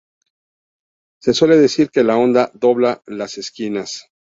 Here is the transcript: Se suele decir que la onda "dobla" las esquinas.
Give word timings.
Se 1.21 1.31
suele 1.31 1.57
decir 1.57 1.91
que 1.91 2.03
la 2.03 2.17
onda 2.17 2.49
"dobla" 2.55 3.03
las 3.05 3.37
esquinas. 3.37 4.09